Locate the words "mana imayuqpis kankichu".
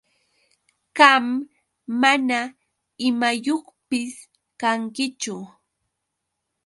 2.01-5.35